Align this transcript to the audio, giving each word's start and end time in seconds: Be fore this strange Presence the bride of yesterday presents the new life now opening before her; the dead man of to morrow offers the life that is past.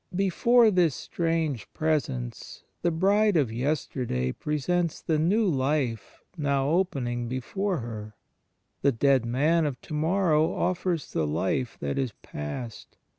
Be 0.15 0.31
fore 0.31 0.71
this 0.71 0.95
strange 0.95 1.71
Presence 1.75 2.63
the 2.81 2.89
bride 2.89 3.37
of 3.37 3.51
yesterday 3.51 4.31
presents 4.31 4.99
the 4.99 5.19
new 5.19 5.45
life 5.45 6.23
now 6.35 6.69
opening 6.69 7.27
before 7.27 7.81
her; 7.81 8.15
the 8.81 8.91
dead 8.91 9.27
man 9.27 9.63
of 9.67 9.79
to 9.81 9.93
morrow 9.93 10.51
offers 10.55 11.13
the 11.13 11.27
life 11.27 11.77
that 11.81 11.99
is 11.99 12.13
past. 12.23 12.97